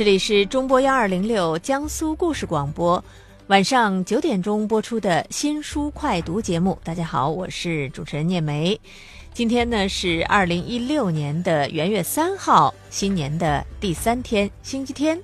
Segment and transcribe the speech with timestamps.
[0.00, 3.04] 这里是中波幺二零六江苏故事广播，
[3.48, 6.78] 晚上九点钟播出的新书快读节目。
[6.82, 8.80] 大家好，我是主持人聂梅。
[9.34, 15.20] 今天呢是二零一六年的元月三号，新年的第三天，星期天。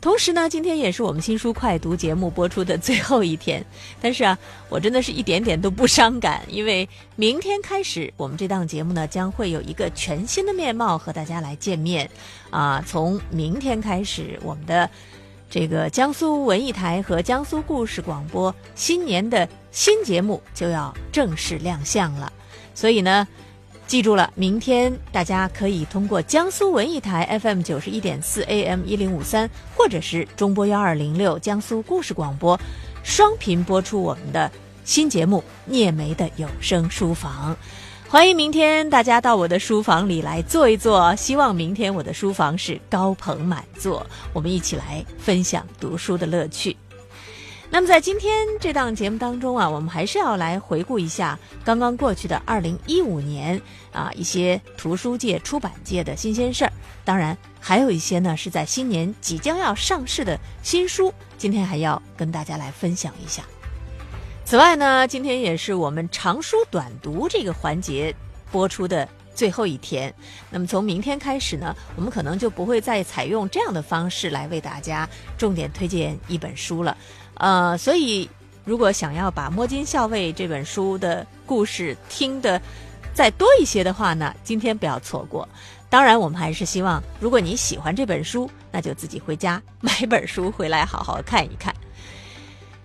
[0.00, 3.62] 同时呢，今天也是我们新书快读节目播出的最后一天。
[4.00, 4.38] 但是啊，
[4.70, 12.08] 我真的是一点点都不伤感，因为明天开始，我们这档节目呢将会有一个全新的面貌和大家来见面。
[12.48, 14.88] 啊，从明天开始，我们的
[15.50, 22.32] 这个江苏文艺台和江苏故事广播新年的新节目就要正式亮相了。
[22.74, 23.28] 所以呢。
[23.90, 32.56] 记住了，明天大家可以通过江苏文艺台 FM 九十一点四 AM 一零五三，或者是中波幺二零六江苏故事广播，
[33.02, 34.48] 双频播出我们的
[34.84, 37.52] 新节目《聂梅的有声书房》。
[38.08, 46.76] 欢迎明天大家到我的书房里来坐一坐，希望明天我的书房是高朋满座，我们一起来分享读书的乐趣。
[47.72, 53.60] 那么在今天这档节目当中啊，我们还是要来回顾一下刚刚过去的二零一五年
[53.92, 56.72] 啊一些图书界、出版界的新鲜事儿。
[57.04, 63.44] 当然，还有一些呢是在新年即将要上市的新书，今天还要跟大家来分享一下。
[64.44, 68.12] 此外呢，今天也是我们长书短读这个环节
[68.50, 70.12] 播出的最后一天。
[70.50, 76.96] 那么从明天开始呢，我们可能就不会再采用这样的方式来为大家重点推荐一本书了。
[77.40, 78.28] 呃，所以
[78.66, 82.60] 如果想要把《摸金校尉》这本书的故事听得
[83.14, 85.48] 再多一些的话呢，今天不要错过。
[85.88, 91.74] 当然，我们还是希望，如果你喜欢这本书，那就自己回家买本书回来好好看一看。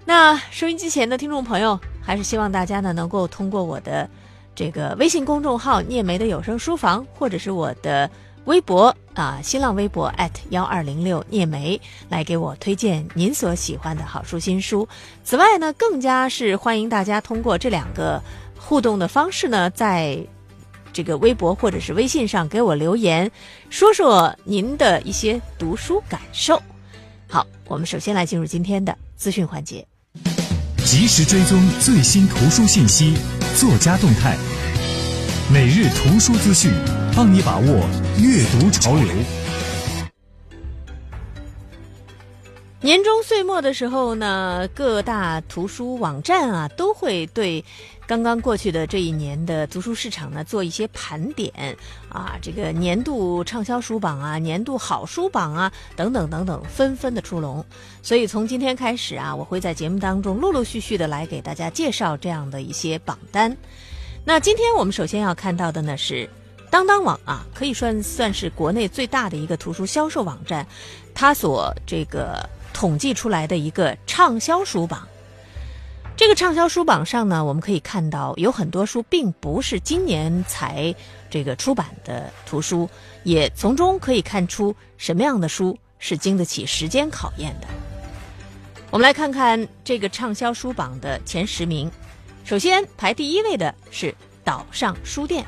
[0.06, 4.10] 那收音机前的听众朋友，还是希望大家呢能够通过我的
[4.56, 8.10] 这个微信公众号“聂梅的有声书房”或者是我的。
[8.46, 10.14] 微博啊，新浪微博
[10.50, 11.80] 幺二零六聂梅
[12.10, 14.88] 来给我推荐您所喜欢的好书新书。
[15.24, 18.22] 此外呢，更加是欢迎大家通过这两个
[18.58, 20.18] 互动的方式呢，在
[20.94, 23.30] 这个微博或者是微信上给我留言，
[23.70, 26.62] 说说您的一些读书感受。
[27.28, 29.86] 好，我们首先来进入今天的资讯环节，
[30.86, 33.18] 及时追踪最新图书信息、
[33.58, 34.38] 作家动态，
[35.52, 36.72] 每日图书资讯。
[37.16, 37.66] 帮你把握
[38.18, 39.08] 阅读潮流。
[42.82, 47.64] 年终岁末的时候呢，各大图书网站啊都会对
[48.06, 51.52] 刚刚过去的这一年的图书市场呢做一些盘点
[52.10, 57.64] 啊，这个年度畅销书榜啊、年度好书榜啊等等等等纷纷的出笼。
[58.04, 63.56] 所以从今天开始啊，我会在节目当中陆陆续续的来给大家介绍这样的一些榜单。
[64.26, 66.30] 那今天我们首先要看到的呢是。
[66.76, 70.68] 当当网啊，可以算算是国内最大的一个图书销售网站，
[71.14, 75.08] 它所这个统计出来的一个畅销书榜。
[76.18, 80.94] 这个畅销书榜上呢，我们可以看到有很多书并不是今年才
[81.30, 82.90] 这个出版的图书，
[83.24, 87.68] 也从中可以看出什么样的书是经得起时间考验的。
[88.92, 91.90] 我们来看看这个畅销书榜的前十名，
[92.44, 95.46] 首先排第一位的是岛上书店。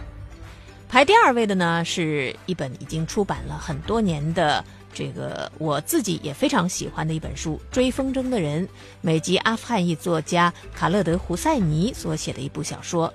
[0.89, 8.65] 排第二位的呢，是一本已经出版了很多年的这个我自己也非常喜欢的一本书《追风筝的人》，
[9.01, 13.13] 美籍阿富汗裔作家卡勒德·胡塞尼所写的一部小说。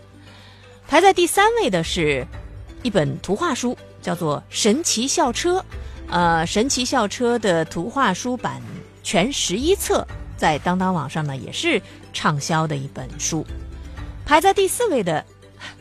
[0.86, 2.26] 排在第三位的是
[2.82, 5.58] 一本图画书，叫做《神奇校车》，
[6.10, 8.60] 呃，《神奇校车》的图画书版
[9.02, 10.06] 全十一册，
[10.36, 11.80] 在当当网上呢也是
[12.12, 13.46] 畅销的一本书。
[14.26, 15.24] 排在第四位的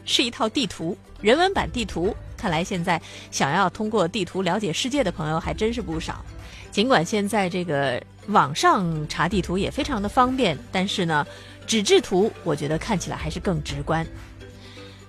[0.06, 0.97] 是一套地图。
[1.22, 6.24] 人文版地图，看来现在想要通过地图了解世界的朋友还真是不少。
[6.72, 11.26] 尽管现在这个网上查地图也非常的方便，但是呢，
[11.68, 14.06] 纸质图我觉得看起来还是更直观。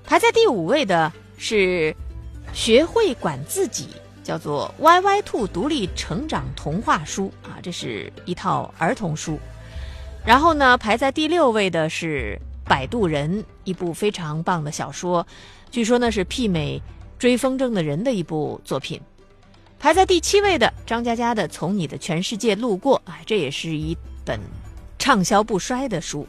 [0.04, 1.92] 排在第五位的是
[2.52, 3.88] 《学会管自己》，
[4.26, 9.38] 叫做《歪歪兔独立成长童话书》啊，这是一套儿童书。
[10.26, 12.36] 然后呢，排在第六位的是
[12.68, 15.24] 《摆渡人》，一部非常棒的小说。
[15.72, 16.78] 据说呢是媲美
[17.18, 19.00] 《追风筝的人》的一部作品，
[19.78, 24.38] 排在第七位的张嘉佳的《从你的全世界路过》，哎，这也是一本
[24.98, 26.28] 畅销不衰的书。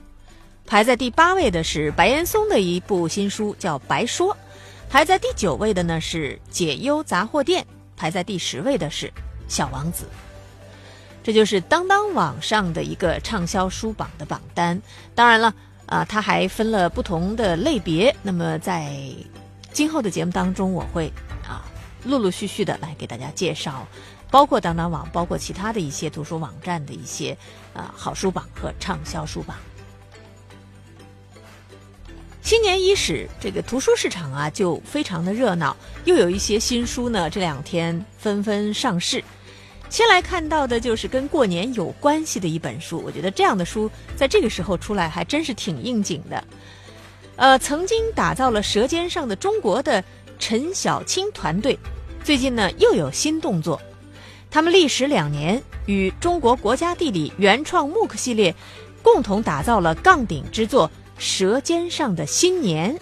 [0.65, 4.33] 排在第八位的是白岩松的一部新书，叫《白说》。
[4.89, 7.63] 排在第九位的呢是《解忧杂货店》，
[7.97, 9.07] 排在第十位的是
[9.49, 10.05] 《小王子》。
[11.21, 14.81] 这就是当当网上的一个畅销书榜的榜单。
[15.13, 15.53] 当然了。
[15.93, 18.15] 啊，它还分了不同的类别。
[18.23, 18.91] 那么在
[19.71, 21.05] 今后的节目当中，我会
[21.47, 21.61] 啊
[22.03, 23.85] 陆陆续续的来给大家介绍
[24.31, 27.37] 包括当当网，包括其他的一些图书网站的一些
[27.75, 29.55] 啊好书榜和畅销书榜。
[32.41, 39.23] 新年伊始，这个图书市场啊就非常的热闹，又有一些新书呢，这两天纷纷上市。
[39.93, 46.43] 先来看到的就是跟过年有关系的一本书，我觉得这样的书在这个时候出来还真是挺应景的。
[47.35, 50.03] 呃，曾经打造了《舌尖上的中国》的
[50.39, 51.77] 陈小青团队，
[52.23, 53.79] 最近呢又有新动作。
[54.49, 58.55] 他们历时两年，与中国国家地理原创木刻系列
[59.03, 60.89] 共同打造了杠顶之作。
[61.19, 62.95] 《舌尖上的新年》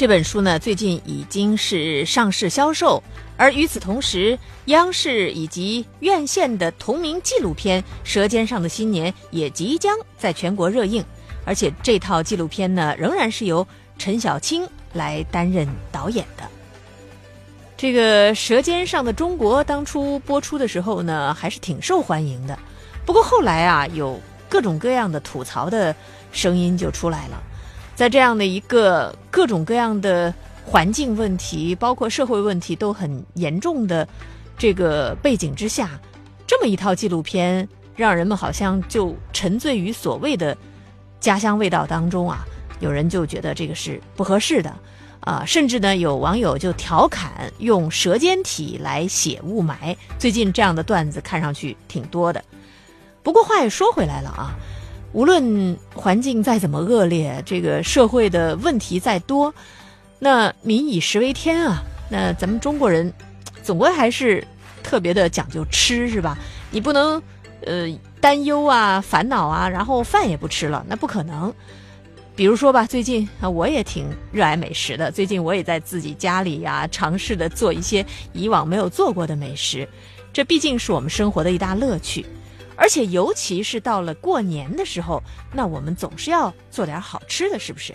[0.00, 3.02] 这本书呢，最近已经是上市销售。
[3.36, 11.04] 而与此同时，央视以及院线的同名纪录片《舌尖上的新年》也即将在全国热映。
[11.44, 13.66] 而且这套纪录片呢，仍然是由
[13.98, 16.44] 陈小青来担任导演的。
[17.76, 22.58] 这个《舌尖上的中国》当初播出的时候呢，还是挺受欢迎的。
[23.04, 24.18] 不过后来啊，有
[24.48, 25.94] 各种各样的吐槽的。
[26.32, 27.42] 声音就出来了，
[28.00, 30.32] 在这样的一个各种各样的
[30.64, 34.08] 环境问题，包括社会问题都很严重的
[34.56, 36.00] 这个背景之下，
[36.46, 40.56] 这么一套纪录片，让人们好像就沉醉于所谓的
[41.20, 42.38] 家乡味道当中啊。
[42.78, 44.74] 有人就觉得这个是不合适的
[45.20, 49.94] 啊，甚至呢有网友就调侃用舌尖体来写雾霾。
[50.18, 52.42] 最近这样的段子看上去挺多的。
[53.22, 54.56] 不过话也说回来了啊。
[55.12, 59.52] 无论环境再怎么恶劣，这个社会的问题再多，
[60.18, 61.82] 那民以食为天啊。
[62.08, 63.12] 那咱们中国人，
[63.62, 64.46] 总归还是
[64.82, 66.38] 特别的讲究吃，是吧？
[66.70, 67.22] 你不能
[67.66, 67.88] 呃
[68.20, 71.52] 担忧啊、烦恼啊，然后饭也不吃了，那不可能。
[72.36, 75.10] 比如说吧，最近啊，我也挺热爱美食的。
[75.10, 79.86] 最近我也在自己家里呀，尝试的做一些以往没有做过的美食。
[80.32, 82.24] 这毕竟是我们生活的一大乐趣。
[82.80, 85.22] 而且，尤其是到了过年的时候，
[85.52, 87.94] 那我们总是要做点好吃的，是不是？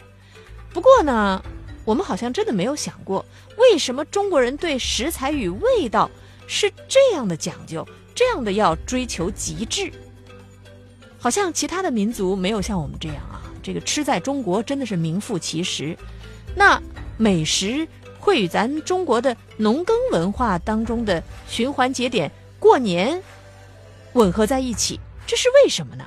[0.71, 1.43] 不过呢，
[1.83, 3.25] 我们好像真的没有想过，
[3.57, 6.07] 为什么中国人对食材与味道
[6.45, 7.83] 是这样的讲究，
[8.13, 9.91] 这样的要追求极致。
[11.17, 15.97] 好像其他的民族没有像我们这样啊，这个吃在中国真的是名副其实。
[16.55, 16.79] 那
[17.17, 17.87] 美食
[18.19, 23.19] 会与咱中国的农耕文化当中的循环节点过年。
[24.15, 26.05] 吻合在一起，这是为什么呢？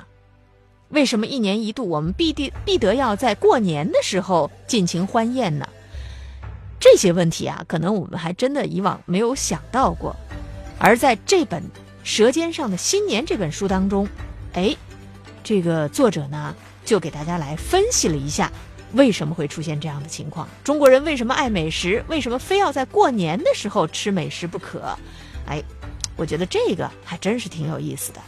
[0.89, 5.69] 为什么一年一度我们必定必得要在过年的时候尽情欢宴呢？
[6.79, 10.15] 这些问题啊，可能我们还真的以往没有想到过。
[10.79, 11.61] 而在这本
[12.03, 14.07] 《舌尖上的新年》这本书当中，
[14.53, 14.75] 哎，
[15.43, 18.51] 这个作者呢就给大家来分析了一下
[18.93, 20.49] 为什么会出现这样的情况。
[20.63, 22.03] 中国人为什么爱美食？
[22.07, 24.97] 为什么非要在过年的时候吃美食不可？
[25.45, 25.63] 哎。
[26.19, 28.19] 我觉得这个还真是挺有意思的，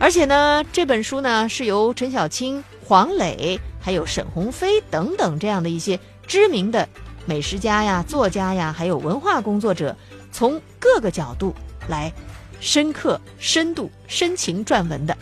[0.00, 6.88] 而且呢，这本书呢是由陈小青、黄磊还有沈鸿飞等等这样的一些知名的
[7.24, 9.96] 美食家呀、作家呀，还有文化工作者，
[10.32, 11.54] 从各个角度
[11.86, 12.12] 来
[12.58, 15.16] 深刻、深度、深情撰文的。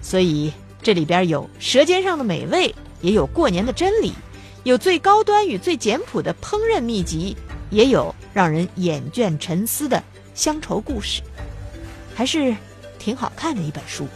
[0.00, 4.12] 所以这里边有舌尖上的美味，也有过年的真理，
[4.62, 7.36] 有最高端与最简朴的烹饪秘籍，
[7.70, 10.00] 也有让人眼倦沉思的。
[10.40, 11.20] 乡愁故事，
[12.14, 12.56] 还是
[12.98, 14.08] 挺好看的一本书。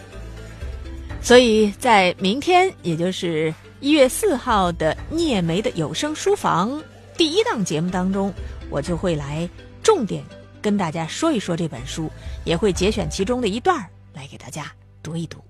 [1.21, 6.83] 所以在明天，也就是一月四号的聂梅的有声书房
[7.15, 8.33] 第一档节目当中，
[8.71, 9.47] 我就会来
[9.83, 10.25] 重点
[10.63, 12.11] 跟大家说一说这本书，
[12.47, 15.45] 也会节选其中的一段来给大家读一读。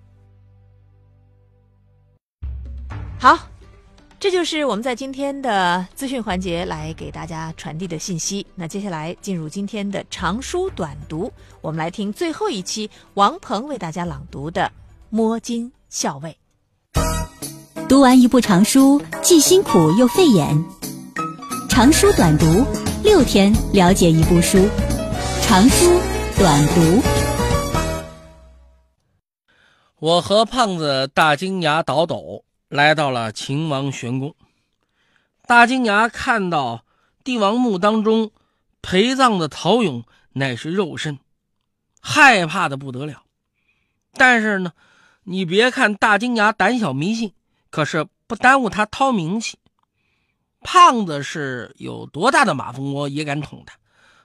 [3.16, 3.54] 好。
[4.25, 8.47] 这就是我们在今天的资讯环节来给大家传递的信息。
[8.54, 14.62] 那接下来进入今天的长书短读，我们来听最后一期王鹏为大家朗读的
[15.11, 16.35] 《摸金校尉》。
[17.87, 20.57] 读完一部长书，既辛苦又费眼。
[21.69, 22.47] 长书短读，
[23.02, 24.66] 六天了解一部书。
[25.43, 26.00] 长书
[26.38, 27.02] 短读。
[29.99, 32.43] 我和胖子大金牙倒斗。
[32.75, 34.35] 来到了秦王玄宫，
[35.47, 36.85] 大金牙看到
[37.23, 38.33] 帝王墓当中
[38.83, 40.02] 陪葬的陶俑
[40.33, 41.21] 乃是肉身，
[42.00, 43.23] 害怕的不得了。
[44.14, 44.73] 但是呢，
[45.23, 47.33] 你别看大金牙胆小迷信，
[47.71, 49.57] 可是不耽误他掏名气。
[50.61, 53.76] 胖子是有多大的马蜂窝也敢捅他，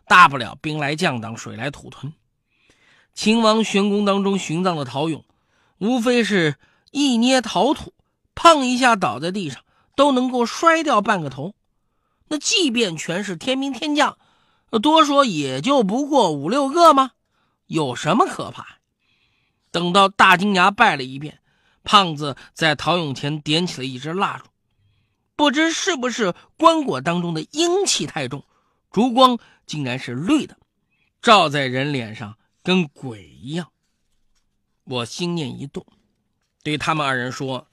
[0.07, 2.11] 大不了兵来将挡，水来土屯。
[3.13, 5.21] 秦王玄宫当中寻葬的陶俑，
[5.77, 6.55] 无非是
[6.89, 7.93] 一捏陶土。
[8.41, 9.61] 碰一下倒在地上
[9.97, 11.55] 都能够摔掉半个头，
[12.29, 14.17] 那即便全是天兵天将，
[14.81, 17.11] 多说也就不过五六个吗？
[17.65, 18.79] 有什么可怕？
[19.71, 21.39] 等到大金牙拜了一遍，
[21.83, 24.45] 胖子在陶俑前点起了一支蜡烛，
[25.35, 28.45] 不知是不是棺椁当中的阴气太重，
[28.89, 30.57] 烛光竟然是绿的，
[31.21, 33.69] 照在人脸上跟鬼一样。
[34.85, 35.85] 我心念一动，
[36.63, 37.67] 对他们二人说：“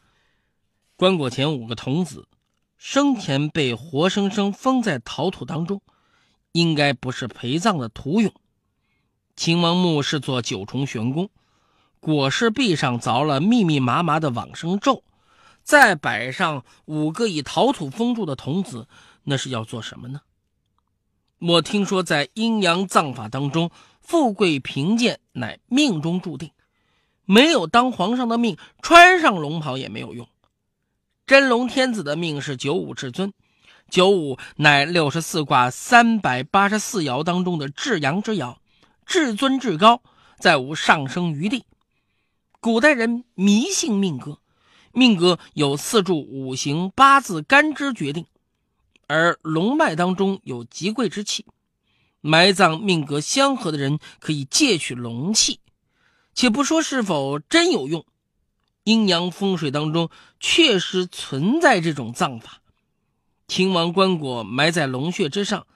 [0.99, 2.27] 棺椁前五个童子，
[2.79, 5.83] 生前被活生生封在陶土当中，
[6.53, 8.33] 应该不是陪葬的土俑。
[9.37, 11.29] 秦王墓是座九重玄宫，
[12.01, 15.05] 椁室壁上凿了密密麻麻的往生咒，
[15.63, 18.89] 再摆上五个以陶土封住的童子，
[19.25, 20.23] 那是要做什么呢？
[21.39, 26.53] 我听说，在阴阳葬法当中，富贵贫贱乃命中注定。”
[27.29, 30.27] 没有当皇上的命，穿上龙袍也没有用。
[31.27, 33.33] 真龙天子的命是九五至尊，
[33.91, 38.59] 九五乃六十四卦三百八十四爻当中的至阳之爻，
[39.07, 40.01] 至尊至高，
[40.39, 41.65] 再无上升余地。
[42.61, 44.39] 古代人迷信命格，
[44.93, 48.27] 命格有四柱五行八字干支决定，
[49.09, 51.45] 而龙脉当中有极贵之气，
[52.21, 55.59] 埋葬命格相合的人可以借取龙气。
[56.35, 58.05] 且不说是否真有用，
[58.87, 62.63] 阴阳风水当中确实存在这种葬法。
[63.49, 65.67] 秦王棺椁埋在龙穴之上，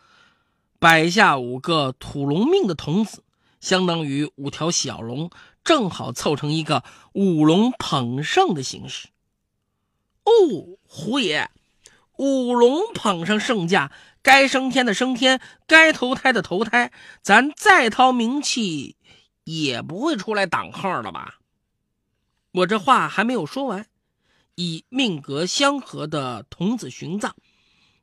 [0.79, 3.25] 摆下五个土龙命的童子，
[3.61, 5.29] 相当于五条小龙，
[5.65, 9.09] 正好凑成一个五龙捧圣的形式。
[10.23, 11.51] 哦，胡爷，
[12.17, 13.91] 五龙捧上圣驾，
[14.23, 18.97] 该升天的升天，该投胎的投胎，咱再掏名气。
[19.43, 21.40] 也不会出来挡号了吧？
[22.53, 23.87] 我这话还没有说完，
[24.55, 27.33] 以命格相合的童子寻葬，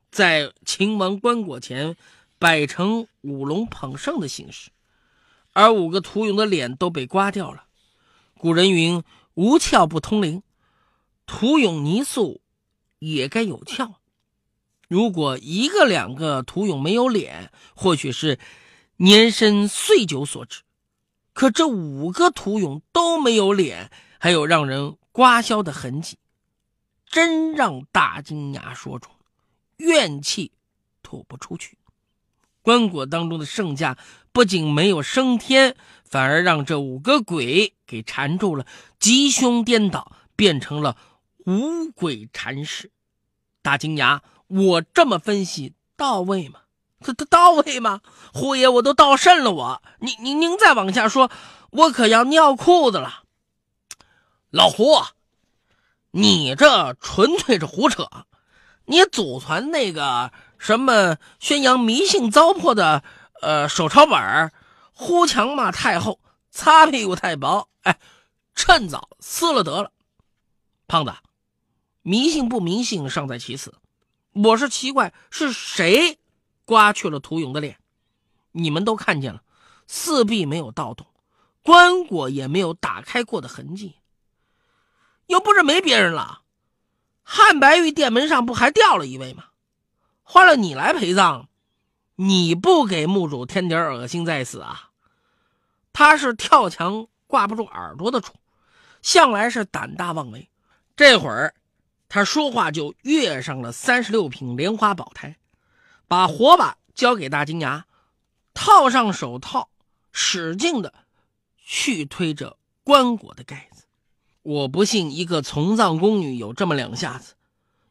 [0.10, 1.98] 在秦王棺椁前
[2.40, 4.72] 摆成五龙捧圣的形式，
[5.54, 7.66] 而五个屠俑的脸都被刮掉了。
[8.38, 9.04] 古人云
[9.36, 10.44] ：“无窍不通灵”，
[11.28, 12.42] 屠俑泥塑
[13.00, 13.96] 也该有窍。
[14.88, 18.40] 如果一个两个屠俑没有脸，或许是
[18.96, 20.62] 年深岁久所致。
[21.34, 26.18] 可这五个屠俑都没有脸，还有让人刮削的痕迹，
[27.06, 29.12] 真让大金牙说中，
[29.78, 30.52] 怨气
[31.02, 31.78] 吐不出去。
[32.62, 33.98] 棺椁当中的圣驾
[34.32, 38.66] 不仅没有升天，反而让这五个鬼给缠住了，
[39.00, 40.98] 吉凶颠倒，变成了
[41.46, 42.92] 五鬼缠尸。
[43.62, 46.62] 大金牙，我这么分析到位吗？
[47.00, 48.02] 这这到位吗？
[48.34, 49.52] 胡爷，我都到肾了。
[49.52, 51.32] 我，您您您再往下说，
[51.70, 53.24] 我可要尿裤子了。
[54.50, 55.04] 老胡，
[56.12, 58.10] 你这纯粹是胡扯。
[58.86, 63.04] 你祖传那个什么宣扬迷信糟粕的
[63.42, 64.54] 呃手抄本儿
[64.94, 67.68] 呼强骂太后，擦屁股太薄。
[67.82, 68.00] 哎，
[68.56, 69.92] 趁早撕了得了。
[70.88, 71.14] 胖子，
[72.02, 73.76] 迷信不迷信尚在其次，
[74.32, 76.20] 我是奇怪是谁。
[76.64, 77.78] 刮去了屠勇的脸，
[78.52, 79.42] 你们都看见了，
[79.88, 81.06] 四壁没有盗洞，
[81.62, 83.96] 棺椁也没有打开过的痕迹。
[85.28, 86.42] 又不是没别人了，
[87.24, 89.46] 汉白玉殿门上不还掉了一位吗？
[90.24, 91.48] 换了你来陪葬，
[92.16, 94.90] 你不给墓主添点恶心在死啊？
[95.94, 98.34] 他是跳墙挂不住耳朵的主，
[99.02, 100.50] 向来是胆大妄为。
[100.96, 101.54] 这会儿，
[102.10, 105.38] 他说话就跃上了三十六品莲花宝台。
[106.08, 107.86] 把火把交给大金牙，
[108.54, 109.70] 套上手套，
[110.12, 110.94] 使劲的
[111.58, 113.77] 去推着棺椁的盖子。
[114.48, 117.34] 我不信一个从葬宫女有这么两下子，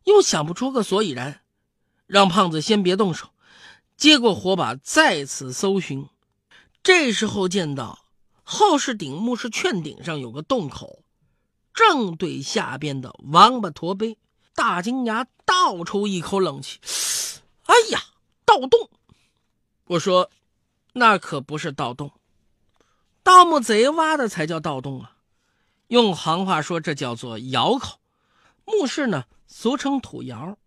[0.04, 1.42] 又想不出个所以然。
[2.06, 3.28] 让胖子先别动手，
[3.94, 6.08] 接过火把再次搜寻。
[6.82, 7.98] 这时候见到
[8.42, 11.02] 后室顶墓室券顶上有个洞口，
[11.74, 14.16] 正对下边的王八驼碑。
[14.54, 16.78] 大金牙倒抽一口冷气。
[17.64, 18.00] 哎呀，
[18.46, 18.88] 盗洞！
[19.88, 20.30] 我说，
[20.94, 22.12] 那可不是盗洞，
[23.22, 25.15] 盗墓贼挖的才叫盗洞啊！
[25.88, 27.98] 用行话说，这叫做窑口。
[28.64, 30.58] 墓室呢，俗称土窑，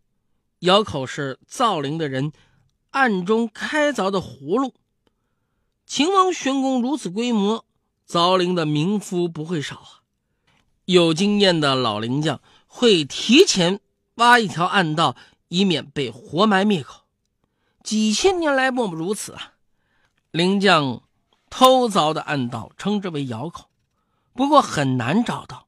[0.60, 2.32] 窑口是造陵的人
[2.92, 4.74] 暗中开凿的葫芦。
[5.86, 7.66] 秦王玄宫如此规模，
[8.08, 9.92] 凿陵的民夫不会少啊。
[10.86, 13.80] 有经验的老陵匠会提前
[14.16, 15.16] 挖一条暗道。
[15.52, 17.06] 以免被活埋灭口，
[17.84, 19.54] 几千年来莫不如此啊！
[20.30, 21.02] 灵将
[21.50, 23.69] 偷凿的暗道称之为窑口，
[24.40, 25.68] 不过很难找到，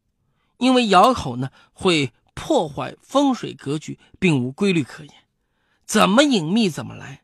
[0.58, 5.14] 因为窑口呢会破坏风水格局，并无规律可言，
[5.84, 7.24] 怎么隐秘怎么来。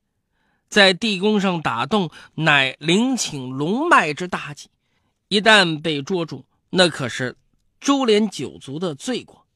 [0.67, 4.69] 在地宫上打洞，乃灵请龙脉之大忌。
[5.29, 7.37] 一旦被捉住，那可是
[7.79, 9.47] 株连九族的罪过。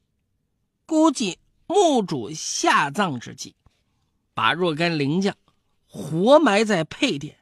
[0.86, 3.54] 估计墓主下葬之际，
[4.34, 5.36] 把若干灵将
[5.86, 7.40] 活埋在配殿，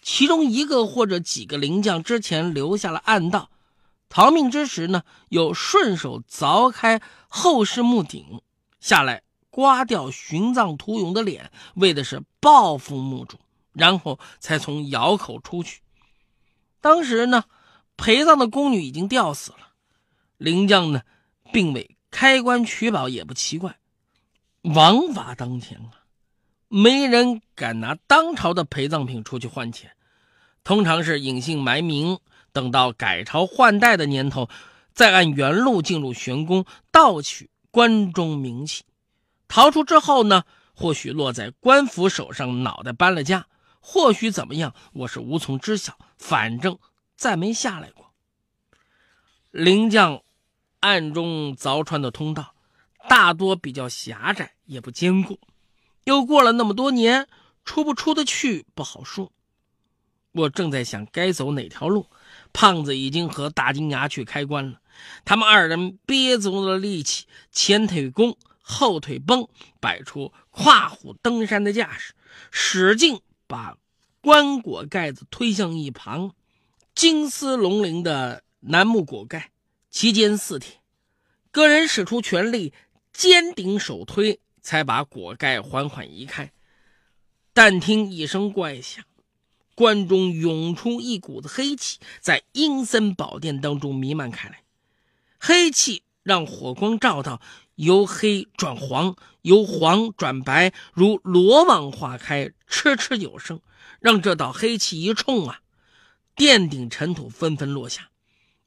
[0.00, 3.50] 其中一个或者几个灵将之前留下了暗道，
[4.14, 8.40] 逃命之时呢，又顺手凿开后室墓顶
[8.78, 9.24] 下来。
[9.50, 13.38] 刮掉殉葬屠勇的脸，为的是报复墓主，
[13.72, 15.80] 然后才从窑口出去。
[16.80, 17.44] 当时呢，
[17.96, 19.70] 陪葬的宫女已经吊死了，
[20.38, 21.02] 灵将呢，
[21.52, 23.78] 并未开棺取宝，也不奇怪。
[24.62, 26.06] 王法当前啊，
[26.68, 29.92] 没人敢拿当朝的陪葬品出去换钱，
[30.62, 32.18] 通常是隐姓埋名，
[32.54, 34.48] 等到改朝换代的年头，
[34.94, 38.84] 再按原路进入玄宫盗取关中名器。
[39.48, 40.44] 逃出之后呢，
[40.74, 43.46] 或许落在官府手上，脑袋搬了家；
[43.80, 45.98] 或许怎么样，我是无从知晓。
[46.16, 46.78] 反正
[47.16, 48.12] 再没下来过。
[49.50, 50.22] 灵将
[50.78, 52.54] 暗中凿穿的通道，
[53.08, 55.40] 大多比较狭窄，也不坚固。
[56.04, 57.26] 又过了那么多年，
[57.64, 59.32] 出不出得去不好说。
[60.32, 62.08] 我正在想该走哪条路，
[62.54, 64.80] 胖子已经和大金牙去开棺了。
[65.26, 68.38] 他们二人憋足了力气，前腿弓。
[68.66, 69.46] 后腿绷，
[69.78, 72.14] 摆出跨虎登山的架势，
[72.50, 73.76] 使劲把
[74.22, 76.32] 棺椁盖子推向一旁。
[76.94, 79.50] 金丝龙鳞的楠木椁盖，
[79.90, 80.80] 其间似铁，
[81.50, 82.72] 个人使出全力，
[83.12, 86.50] 肩顶手推，才把椁盖缓缓移开。
[87.52, 89.04] 但听一声怪响，
[89.74, 94.62] 棺中涌出一股子黑气，在阴森宝殿当中弥漫开来。
[95.38, 97.40] 黑气让火光照到。
[97.76, 103.60] 由黑转黄，由黄转白，如罗网化开，哧哧有声，
[103.98, 105.58] 让这道黑气一冲啊，
[106.36, 108.10] 殿顶尘土纷纷落下。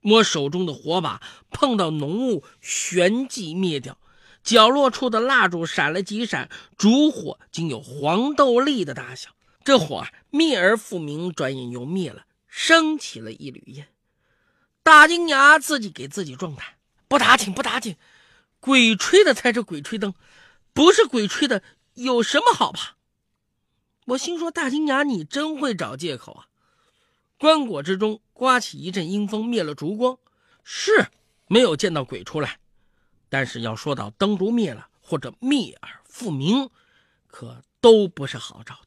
[0.02, 3.98] 摸手中的火把碰到浓雾，旋即灭掉。
[4.44, 9.30] 角落处的蜡烛闪了几闪，烛火竟有黄豆粒的大小。
[9.68, 13.90] 这火灭而复明，转眼又灭了，升起了一缕烟。
[14.82, 16.66] 大金牙自己给自己壮胆，
[17.10, 17.98] 不打紧，不打紧。
[18.62, 20.14] 鬼吹的才是鬼吹灯，
[20.72, 21.64] 不是鬼吹的，
[21.96, 22.96] 有什么好怕？
[24.06, 26.48] 我心说：“大金牙，你真会找借口啊！”
[27.38, 30.18] 棺椁之中刮起一阵阴风，灭了烛光，
[30.64, 31.08] 是
[31.48, 32.62] 没有见到鬼出来。
[33.28, 36.70] 但是要说到灯烛灭了或者灭而复明，
[37.28, 38.80] 可都不是好兆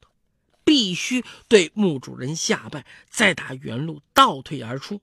[0.71, 5.01] 必须对墓主人下拜，再打原路倒退而出。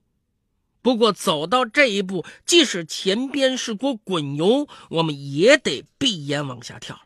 [0.81, 7.01] 不过走到这一步，即使前边是锅滚油，我们也得闭眼往下跳。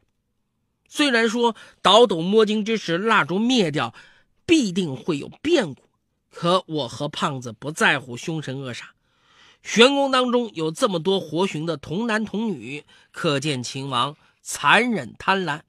[0.87, 3.93] 虽然说倒斗摸金之时，蜡烛灭掉，
[4.45, 5.81] 必定会有变故，
[6.31, 8.83] 可我和胖子不在乎凶神恶煞。
[9.61, 15.63] 玄宫当中有这么多活寻的童男童女，可见秦王残忍贪婪，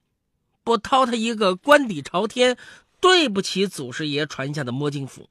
[0.62, 2.57] 不掏他一个官底朝天，
[3.05, 5.29] 对不起祖师爷传下的摸金符。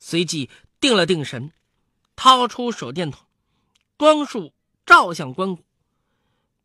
[0.00, 0.50] 随即
[0.80, 1.52] 定了定神。
[2.16, 3.24] 掏出手电筒，
[3.96, 4.52] 光束
[4.84, 5.60] 照向棺椁，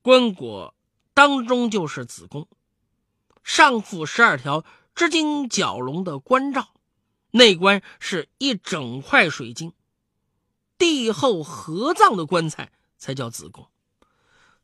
[0.02, 0.74] 棺椁
[1.14, 2.48] 当中就是子宫，
[3.44, 6.74] 上附十二条织金角龙的关照，
[7.32, 9.74] 内棺是一整块水晶，
[10.80, 13.68] 帝后合葬的棺材才叫子宫。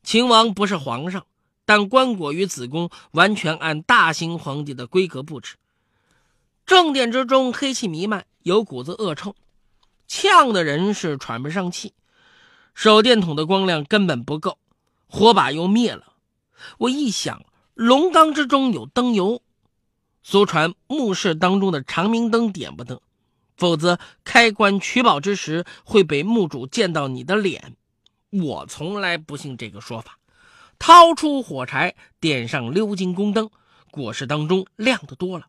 [0.02, 1.28] 秦王不是皇上，
[1.72, 5.56] 但棺椁与子宫完全按大清皇帝的规格布置。
[6.66, 9.38] 正殿之中黑气弥漫，有股子恶臭。
[10.06, 11.94] 呛的人是喘不上气，
[12.74, 14.58] 手电筒的光亮根本不够，
[15.08, 16.12] 火把又灭了。
[16.80, 19.42] 我一想，龙缸之中有灯油，
[20.22, 23.02] 俗传墓室当中的长明灯点不得，
[23.56, 27.78] 否则开棺取宝之时会被墓主见到你的脸。
[28.30, 30.18] 我从来不信这个说法，
[30.82, 33.52] 掏出火柴，点上鎏金宫灯，
[33.92, 35.46] 果室当中亮得多了。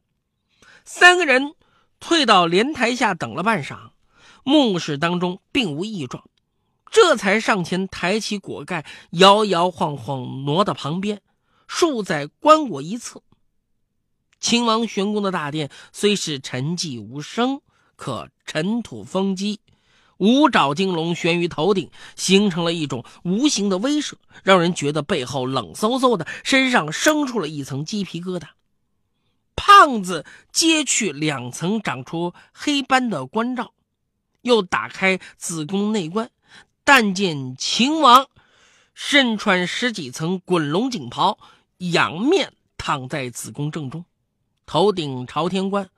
[0.84, 1.54] 三个人
[1.98, 3.92] 退到莲台下等了半晌。
[4.44, 6.28] 墓室当中并无异状，
[6.90, 11.22] 这才上前抬起椁盖，摇摇晃晃挪到旁边，
[11.66, 13.22] 竖在棺椁一侧。
[14.38, 17.62] 秦王玄宫的大殿虽是沉寂无声，
[17.96, 19.60] 可尘土风积，
[20.22, 28.46] 五爪金龙悬于头顶，形成了一种无形的威慑，让人觉得背后冷飕飕的，身上生出了一层鸡皮疙瘩。
[29.56, 33.72] 胖子揭去两层长出黑斑的棺罩。
[34.42, 36.30] 又打开子宫内关，
[36.84, 38.28] 但见秦王
[38.94, 41.38] 身穿十几层滚龙锦袍，
[41.78, 44.04] 仰面躺在子宫正中，
[44.66, 45.90] 头顶朝天冠。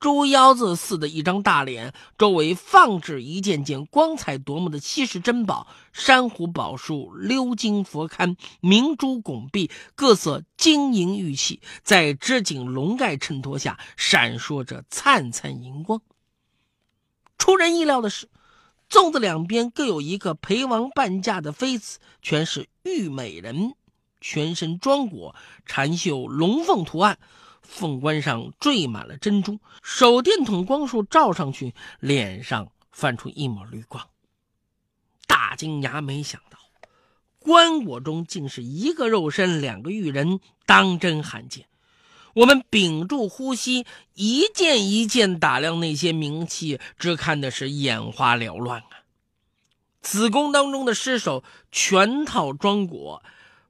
[0.00, 16.00] 猪腰子似的一张大脸，周围放置一件件光彩夺目的稀世珍宝：珊瑚宝树、鎏金佛龛、明珠拱璧，各色晶莹玉器，在织锦龙盖衬托下闪烁着灿灿银光。
[17.36, 18.30] 出人意料的是，
[18.88, 23.74] 粽子两边各有一个陪王伴驾的妃子，全是玉美人，
[24.18, 25.34] 全身装裹，
[25.66, 27.18] 缠绣龙凤图案。
[27.70, 34.08] 凤冠上缀满了珍珠，手电筒光束照上去，脸上泛出一抹绿光。
[35.26, 36.58] 大金牙没想到，
[37.38, 41.66] 棺椁中竟是一个肉身，两个玉人，当真罕见。
[42.34, 49.06] 我们屏住呼吸，一件一件打量那些名器，只看的是眼花缭乱啊！
[50.02, 53.22] 子宫当中的尸首全套装裹，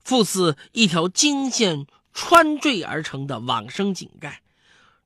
[0.03, 1.87] 复似一条金线。
[2.23, 4.43] 穿坠而成的往生井盖，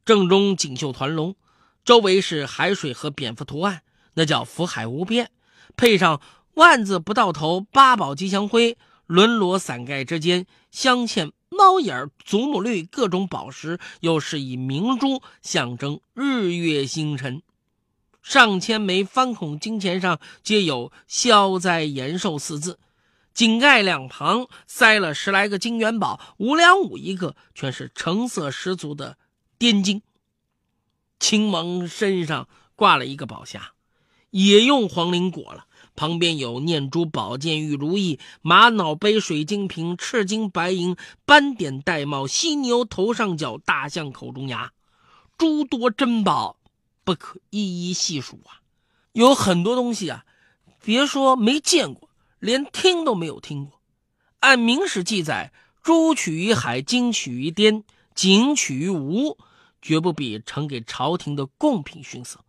[0.05, 1.37] 正中锦绣团龙，
[1.85, 3.83] 周围是海水和蝙蝠图案，
[4.15, 5.31] 那叫福海无边。
[5.77, 6.21] 配上
[6.55, 17.43] 万字不到头八宝吉祥徽，轮罗伞盖之间镶嵌猫眼、祖母绿各种宝石，又是以明珠象征日月星辰。
[18.25, 22.81] 上千枚方孔金钱上皆有“消灾延寿”四字。
[23.35, 29.19] 井盖两旁塞了十来个金元宝，五两五一个，全是成色十足的
[29.59, 30.03] 滇金。
[31.19, 33.61] 青王身上挂了一个宝匣，
[34.31, 35.67] 也用黄绫裹了，
[35.97, 44.73] 旁边有念珠宝剑、玉如意、玛瑙杯、水晶瓶、赤金白银、斑点玳瑁、犀牛头上角、大象口中牙，
[45.37, 46.57] 诸多珍宝
[47.03, 48.63] 不可一一细数啊！
[49.13, 50.25] 有很多东西啊，
[50.85, 52.04] 别说没见过。
[52.45, 53.81] 连听都没有听过。
[54.41, 55.51] 按明史记载，
[55.83, 59.39] 珠取于海，金取于滇，锦取于吴，
[59.81, 62.45] 绝不比呈给朝廷的贡品逊色。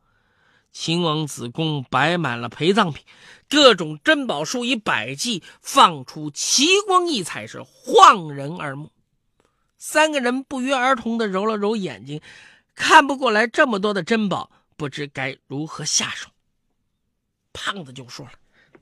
[0.73, 3.05] 秦王子宫摆满了陪葬品，
[3.47, 8.91] 各种珍宝数以百计，放出奇光异彩，是晃人耳目。
[9.77, 12.19] 三个人不约而同地揉了揉眼睛，
[12.73, 16.27] 看不过来这么多的珍宝，不知该如何下手。
[17.53, 18.34] 胖子就说了：“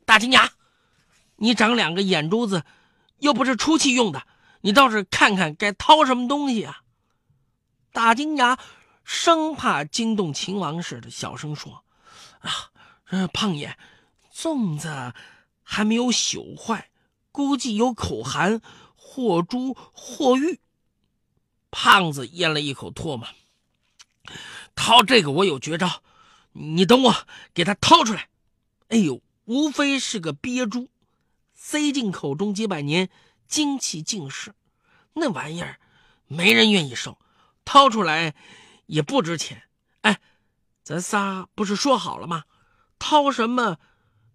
[0.06, 0.52] 大金牙。”
[1.36, 2.64] 你长两个眼珠子，
[3.20, 4.26] 又不是出气用的，
[4.62, 6.82] 你倒是看看该掏什么东西啊！
[7.92, 8.58] 大金牙
[9.04, 11.84] 生怕惊动秦王似的，小声说
[12.40, 12.72] ：“啊，
[13.34, 13.78] 胖爷，
[14.34, 15.14] 粽子
[15.62, 16.90] 还没有朽坏，
[17.32, 18.62] 估计有口寒，
[18.96, 20.60] 或珠或玉。”
[21.70, 23.28] 胖子咽了一口唾沫，
[24.76, 26.02] 掏这个我有绝招，
[26.52, 27.16] 你等我
[27.54, 28.30] 给他掏出来。
[28.90, 30.90] 哎呦，无非是个鳖珠。
[31.66, 33.10] 塞进口中几百年，
[33.48, 34.54] 精气尽失，
[35.14, 35.80] 那玩意儿
[36.28, 37.18] 没人愿意收，
[37.64, 38.36] 掏出来
[38.86, 39.64] 也不值钱。
[40.02, 40.20] 哎，
[40.84, 42.44] 咱仨不是说好了吗？
[43.00, 43.78] 掏什么，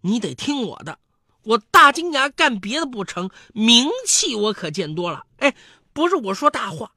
[0.01, 1.01] 你得听我的。
[1.43, 5.27] 我大金牙干别的不成，名气我可见多了。
[5.37, 5.55] 哎，
[5.93, 6.93] 不是我说大话，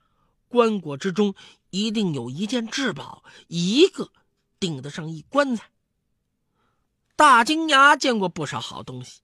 [0.47, 1.35] 棺椁之中
[1.71, 4.09] 一定有一件至宝，一个
[4.61, 5.69] 顶得上一棺材。
[7.17, 9.20] 大金牙见过不少好东西。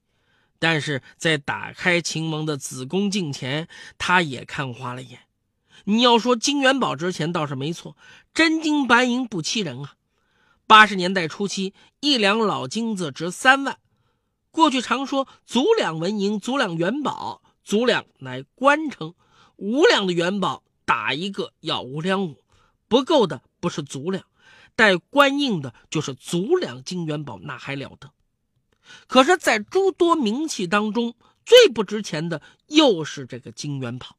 [0.59, 3.67] 但是在打开秦王的子宫镜前，
[3.97, 5.21] 他也看花了眼。
[5.85, 7.95] 你要说金元宝值钱，倒是没错，
[8.33, 9.93] 真金白银不欺人啊。
[10.65, 13.77] 八十年代初期，一两老金子值三万。
[14.51, 19.13] 过去常说足两纹银，足两元宝，足两乃官称，
[19.55, 22.43] 五两的元宝打一个要五两五，
[22.87, 24.25] 不够的不是足两，
[24.75, 28.11] 带官印的就是足两金元宝，那还了得。
[29.07, 34.17] 可是，在诸多名器当中，最不值钱的又是这个金元宝。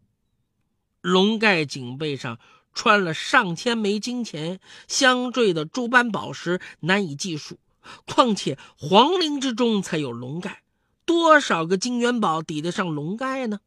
[1.01, 2.39] 龙盖颈背上
[2.75, 7.59] 穿了上千枚金钱，镶缀的诸般宝石难以计数。
[8.07, 10.63] 况且皇陵之中才有龙盖，
[11.07, 13.61] 多少个金元宝抵得上龙盖呢？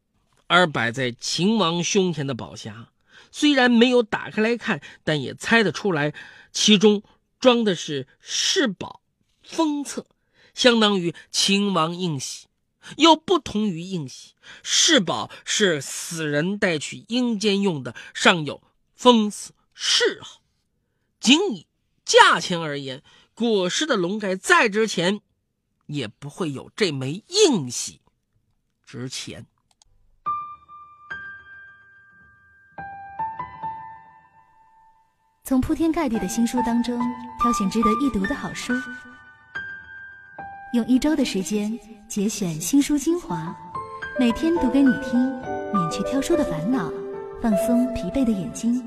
[0.46, 2.86] 而摆在秦王胸前的宝匣，
[3.30, 6.12] 虽然没有打开来看，但也猜得出来，
[6.52, 7.02] 其中
[7.40, 9.00] 装的是世宝
[9.42, 10.06] 封册。
[10.54, 12.46] 相当于秦王印玺，
[12.96, 14.34] 又不同于印玺。
[14.62, 18.62] 世宝是死人带去阴间用的，上有
[18.94, 20.42] 封死谥号。
[21.20, 21.66] 仅以
[22.04, 23.02] 价钱而言，
[23.34, 25.20] 果尸的龙盖再值钱，
[25.86, 28.00] 也不会有这枚印玺
[28.84, 29.46] 值钱。
[35.44, 36.98] 从铺天盖地的新书当中
[37.40, 38.72] 挑选值得一读的好书。
[40.72, 43.54] 用一周的时间节选新书精华，
[44.18, 45.20] 每天读给你听，
[45.70, 46.90] 免去挑书的烦恼，
[47.42, 48.82] 放松疲惫的眼睛。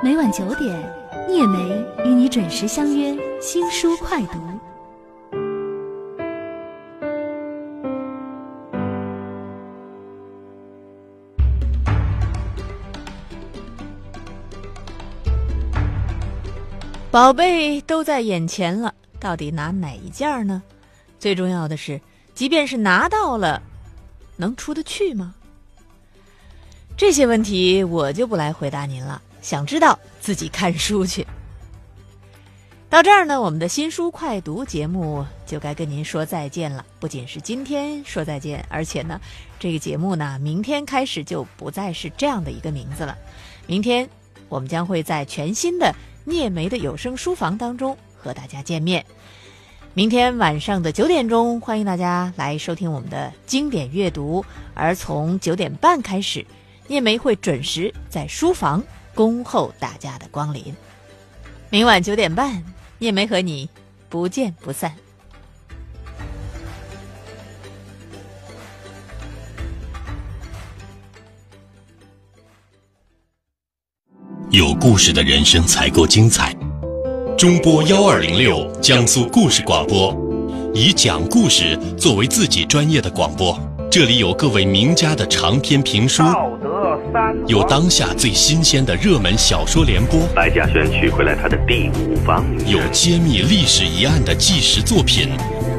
[0.00, 0.72] 每晚九点，
[1.28, 4.38] 聂梅与你准时相约新书快读。
[17.10, 20.62] 宝贝都在眼前了，到底拿哪一件呢？
[21.18, 22.00] 最重要的是，
[22.34, 23.62] 即便是拿到了，
[24.36, 25.34] 能出得去吗？
[26.96, 29.20] 这些问题我就不来回答您了。
[29.42, 31.26] 想知道自己看书去。
[32.88, 36.84] 到这儿呢，我们的新书快读节目就该跟您说再见了。
[37.00, 39.20] 不仅是今天说再见，而且呢，
[39.58, 43.16] 这个节目呢，明天开始就不再是这样的一个名字了。
[43.66, 44.08] 明天
[44.48, 45.94] 我们将会在全新的。
[46.28, 49.06] 聂梅的有声书房当中和大家见面，
[49.94, 54.44] 明天晚上的九点钟，欢迎大家来收听我们的经典阅读。
[54.74, 56.44] 而从九点半开始，
[56.88, 58.82] 聂梅会准时在书房
[59.14, 60.74] 恭候大家的光临。
[61.70, 62.64] 明晚九点半，
[62.98, 63.70] 聂梅和你
[64.08, 64.92] 不见不散。
[74.50, 76.65] 有故事的人生才够精彩。
[77.36, 80.10] 中波幺二零六江苏故事广播，
[80.72, 83.58] 以讲故事作为自己专业的广播。
[83.90, 86.22] 这里有各位名家的长篇评书，
[87.46, 90.20] 有当下最新鲜的热门小说联播。
[90.34, 95.28] 白嘉轩娶回来他的第五房有揭秘历史疑案的纪实作品，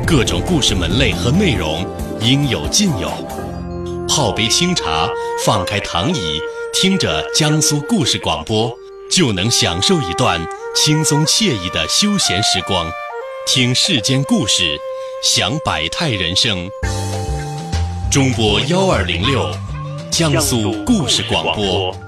[0.06, 1.84] 各种故事门类和内容
[2.22, 3.10] 应有尽有。
[4.08, 5.10] 泡杯清茶，
[5.44, 6.40] 放开躺椅。
[6.72, 8.72] 听着江苏故事广播，
[9.10, 10.40] 就能享受一段
[10.86, 12.88] 轻松惬意的休闲时光，
[13.48, 14.80] 听世间故事，
[15.24, 16.70] 享百态人生。
[18.12, 19.50] 中波幺二零六，
[20.12, 22.07] 江苏故事广播。